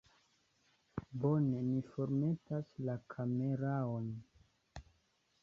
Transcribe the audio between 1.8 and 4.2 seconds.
formetas la kameraon